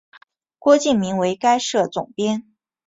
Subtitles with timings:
[0.57, 2.43] 郭敬明为该社总编。